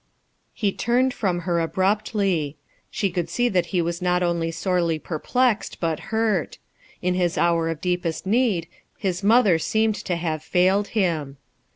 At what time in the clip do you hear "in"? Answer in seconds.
7.03-7.13